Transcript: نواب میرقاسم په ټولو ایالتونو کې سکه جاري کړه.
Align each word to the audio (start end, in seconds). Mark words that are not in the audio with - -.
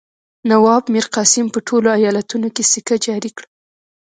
نواب 0.49 0.83
میرقاسم 0.93 1.45
په 1.51 1.59
ټولو 1.67 1.87
ایالتونو 1.97 2.47
کې 2.55 2.63
سکه 2.71 2.95
جاري 3.05 3.31
کړه. 3.37 3.47